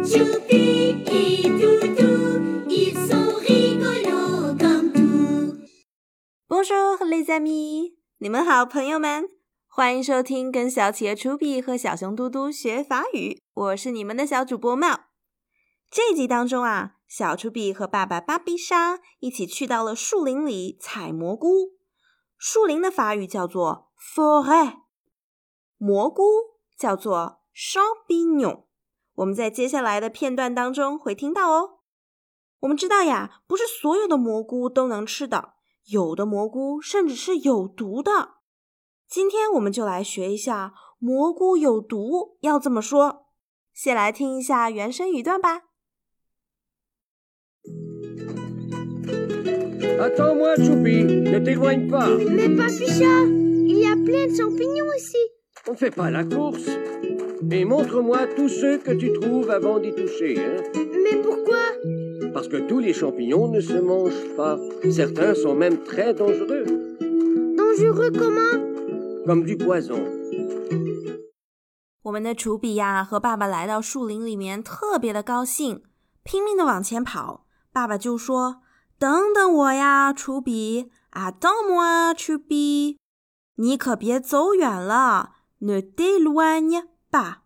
[0.00, 5.58] Choupi et Doudou, ils sont rigolos comme tout.
[6.48, 9.28] Bonjour les amis，你们好，朋友们，
[9.68, 13.38] 欢迎收听跟小企鹅楚比和小熊嘟嘟学法语。
[13.52, 15.00] 我是你们的小主播茂。
[15.90, 21.72] 这集当中啊，小楚比和爸爸芭比莎一起去到了树林里采蘑菇。
[22.38, 24.78] 树林的法语叫做 forêt，
[25.76, 26.24] 蘑菇
[26.76, 28.64] 叫做 champignon。
[29.14, 31.80] 我们在接下来的片段当中会听到哦。
[32.60, 35.54] 我们知道呀不是所有的蘑菇都能吃的
[35.86, 38.34] 有的蘑菇甚至是有毒的。
[39.08, 43.26] 今天我们就来学一下蘑菇有毒要怎么说。
[43.72, 45.62] 先来听一下原声语段吧。
[57.51, 60.37] Et montre-moi tous ceux que tu trouves avant d'y toucher.
[60.39, 60.61] hein.
[61.03, 61.57] Mais pourquoi
[62.33, 64.57] Parce que tous les champignons ne se mangent pas.
[64.91, 66.65] Certains sont même très dangereux,
[67.55, 68.57] Dangereux comment
[69.25, 69.99] comme du poison.
[72.03, 75.83] 我们的楚比呀和爸爸来到树林里面，特别的高兴，
[76.23, 77.45] 拼命的往前跑。
[77.73, 82.97] 爸爸就说：“等等我呀，楚比啊，等我啊，楚比，
[83.57, 85.31] 你可别走远了。
[85.59, 87.42] Ne t'éloigne pas。”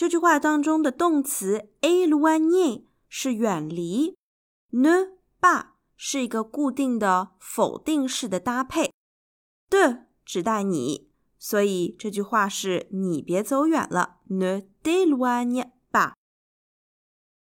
[0.00, 4.16] 这句话当中的动词 éloigner 是远离
[4.72, 8.94] ，ne pas 是一个固定的否定式的搭配
[9.68, 11.10] ，de 指代你。
[11.38, 16.12] 所以这句话是你别走远了，ne t'éloigne pas。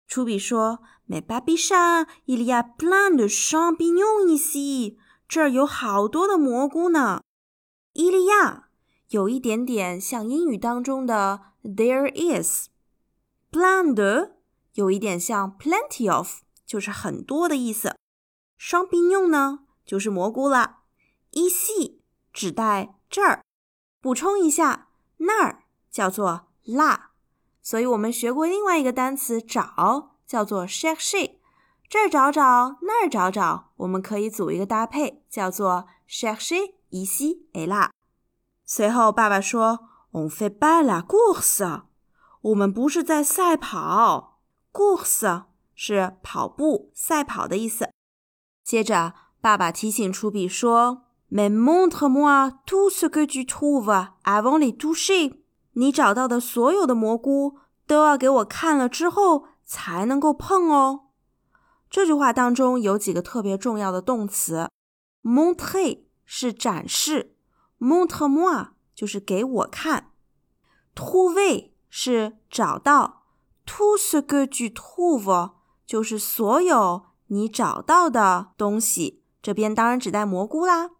[0.06, 4.96] 楚比说：“Mais Babicha, il y a plein de champignons ici。
[5.26, 7.20] 这儿有好多的蘑菇呢。
[7.94, 8.64] il y a
[9.08, 12.68] 有一点点像英语当中的 there is。
[13.50, 14.32] plein de
[14.72, 17.96] 有一点像 plenty of，就是很多的意思。
[18.56, 20.78] 双宾用呢，就是蘑菇了。
[21.32, 21.98] ici
[22.32, 23.42] 指代这儿。
[24.00, 24.88] 补充一下，
[25.18, 27.10] 那儿叫做 la，
[27.62, 31.36] 所以我们学过另外一个单词找，叫做 chercher。
[31.88, 37.90] 这儿找找，那儿找找，我们可以组一个搭配，叫做 chercher ici et là。
[38.64, 41.82] 随后爸爸说：“On fait pas la course。”
[42.42, 44.40] 我们不是在赛跑
[44.72, 45.44] ，course
[45.74, 47.88] 是跑步、赛跑的意思。
[48.62, 51.02] 接着，爸爸提醒楚比说。
[51.30, 55.38] Mais montre-moi tout ce que tu trouves avant les toucher。
[55.72, 57.58] 你找到的所有的蘑菇
[57.88, 61.06] 都要给我看了之后才能够碰哦。
[61.90, 64.68] 这句话当中有几个特别重要的动词
[65.24, 67.33] ，montre 是展示
[67.84, 70.12] ，montre-moi 就是给我看
[70.94, 73.24] ，trouver 是找到
[73.66, 75.52] ，tout ce que tu trouves
[75.84, 79.22] 就是所有你找到的东西。
[79.42, 80.92] 这边当然指代蘑菇啦。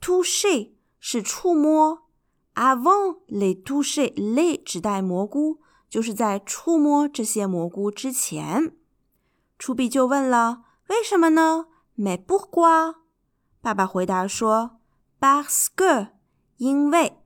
[0.00, 2.02] toucher 是触摸
[2.54, 8.76] ，avant les toucher，les 指代蘑菇，就是在触摸这些蘑菇之前。
[9.58, 12.96] 楚比就问了：“为什么呢？”Mais pourquoi？
[13.62, 14.78] 爸爸回答说
[15.20, 16.08] ：“Parce que，
[16.56, 17.18] 因为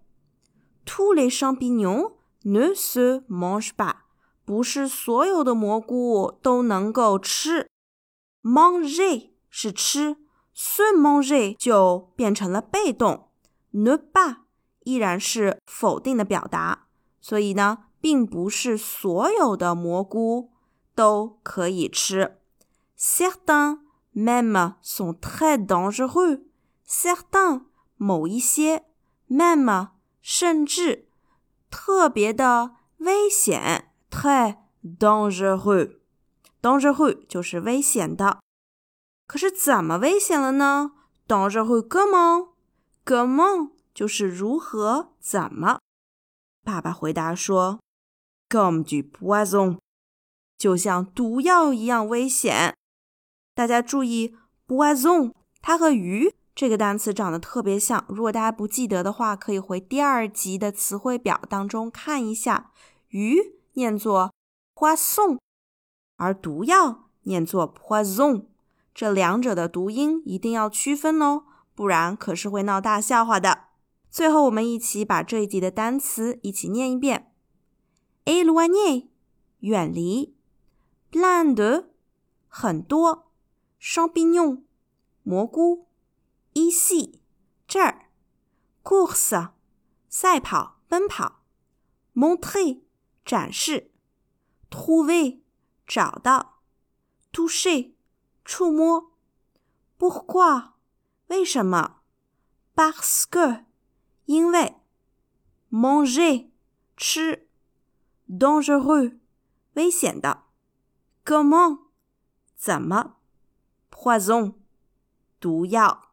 [0.84, 2.12] tous les champignons
[2.44, 3.96] ne se mangent pas，
[4.44, 7.68] 不是所有的蘑菇都能够吃。
[8.42, 10.16] Manger 是吃。
[10.60, 13.28] se manger 就变成了被动
[13.72, 14.38] ，ne pas
[14.82, 16.88] 依然是否定的表达，
[17.20, 20.50] 所以呢，并不是所有的蘑菇
[20.96, 22.38] 都可以吃。
[22.98, 23.78] Certains
[24.12, 26.42] même sont très dangereux.
[27.98, 28.86] 某一些
[29.28, 29.90] même
[30.22, 31.08] 甚至
[31.70, 34.56] 特别的危险，très
[34.98, 35.98] dangereux。
[36.62, 38.40] dangereux 就是危险的。
[39.26, 40.92] 可是怎么危险了呢
[41.26, 45.78] ？dangereux comment？comment 就是如何怎么？
[46.64, 47.80] 爸爸回答说
[48.48, 49.78] ：comme du poison，
[50.56, 52.74] 就像毒药一样危险。
[53.54, 54.36] 大家注意
[54.66, 58.04] ，poison 它和鱼这个单词长得特别像。
[58.08, 62.72] 如果大家不记得的话，可以回第二集的词汇表当中看一下。
[63.10, 64.34] 鱼念作
[64.74, 65.38] poisson，
[66.16, 68.46] 而毒药念作 poison。
[68.92, 71.44] 这两者的读音一定要区分哦，
[71.76, 73.66] 不然可是会闹大笑话的。
[74.10, 77.30] 最后，我们一起把这一集的单词一起念一遍
[78.24, 79.06] ：éloigner
[79.60, 80.34] 远离
[81.12, 81.84] ，plein de
[82.48, 83.30] 很多
[83.80, 84.62] ，champignon
[85.22, 85.86] 蘑菇
[86.58, 87.22] E C
[87.68, 88.10] 这儿
[88.82, 89.52] ，course
[90.08, 91.44] 赛跑奔跑
[92.16, 92.80] ，montrer
[93.24, 93.92] 展示
[94.68, 95.38] trouver
[95.86, 96.64] 找到
[97.32, 97.92] ，toucher
[98.44, 99.12] 触摸
[100.00, 100.72] ，pourquoi
[101.28, 102.00] 为什么
[102.74, 103.64] ，parce que
[104.24, 104.80] 因为
[105.70, 106.50] ，manger
[106.96, 107.48] 吃
[108.28, 109.20] ，dangereux
[109.74, 110.42] 危险的
[111.24, 111.82] ，comment
[112.56, 113.18] 怎么
[113.92, 114.54] ，poison
[115.38, 116.07] 毒药。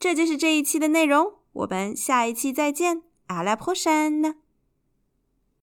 [0.00, 4.36] 这就是这一期的内容，我们下一期再见阿拉坡山呢。